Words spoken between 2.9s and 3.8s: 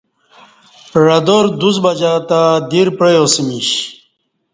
پعیاسمیش